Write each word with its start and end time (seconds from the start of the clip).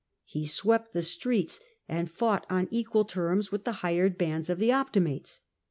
He 0.25 0.47
swept 0.47 0.93
the 0.93 1.03
streets, 1.03 1.59
and 1.87 2.09
fought 2.09 2.47
on 2.49 2.67
equal 2.71 3.05
terms 3.05 3.51
with 3.51 3.65
the 3.65 3.71
hired 3.85 4.17
bands 4.17 4.49
of 4.49 4.57
the 4.57 4.69
Opti 4.69 4.99
mates. 4.99 5.41